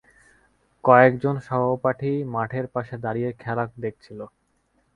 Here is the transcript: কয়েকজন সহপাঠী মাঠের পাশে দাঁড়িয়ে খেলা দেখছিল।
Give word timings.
কয়েকজন 0.83 1.35
সহপাঠী 1.47 2.11
মাঠের 2.33 2.65
পাশে 2.67 2.95
দাঁড়িয়ে 2.97 3.29
খেলা 3.41 3.65
দেখছিল। 3.77 4.19